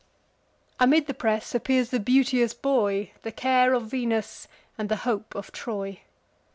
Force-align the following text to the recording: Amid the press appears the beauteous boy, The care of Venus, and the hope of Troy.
Amid 0.79 1.05
the 1.05 1.13
press 1.13 1.53
appears 1.53 1.91
the 1.91 1.99
beauteous 1.99 2.55
boy, 2.55 3.11
The 3.21 3.31
care 3.31 3.73
of 3.75 3.83
Venus, 3.91 4.47
and 4.75 4.89
the 4.89 4.95
hope 5.05 5.35
of 5.35 5.51
Troy. 5.51 5.99